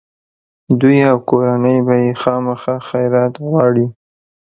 دوی 0.79 0.99
او 1.11 1.17
کورنۍ 1.29 1.77
به 1.87 1.95
یې 2.03 2.11
خامخا 2.21 2.75
خیرات 2.89 3.33
غواړي. 3.47 3.87